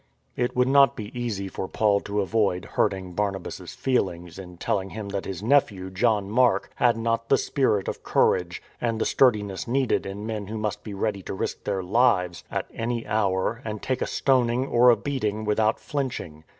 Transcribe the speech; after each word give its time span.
It 0.35 0.55
would 0.55 0.67
not 0.67 0.95
be 0.95 1.11
easy 1.13 1.47
for 1.47 1.67
Paul 1.67 1.99
to 1.99 2.21
avoid 2.21 2.65
hurting 2.65 3.13
Barnabas' 3.13 3.75
feelings 3.75 4.39
in 4.39 4.57
telling 4.57 4.89
him 4.89 5.09
that 5.09 5.25
his 5.25 5.43
nephew, 5.43 5.91
John 5.91 6.27
Mark, 6.27 6.71
had 6.77 6.97
not 6.97 7.29
the 7.29 7.37
spirit 7.37 7.87
of 7.87 8.01
courage 8.01 8.63
and 8.81 8.99
the 8.99 9.05
sturdiness 9.05 9.67
needed 9.67 10.07
in 10.07 10.25
men 10.25 10.47
who 10.47 10.57
must 10.57 10.83
be 10.83 10.95
ready 10.95 11.21
to 11.21 11.35
risk 11.35 11.65
their 11.65 11.83
lives 11.83 12.43
at 12.49 12.65
any 12.73 13.05
hour 13.05 13.61
and 13.63 13.79
take 13.83 14.01
a 14.01 14.07
stoning 14.07 14.65
or 14.65 14.89
a 14.89 14.95
beating 14.97 15.45
without 15.45 15.79
flinching. 15.79 16.45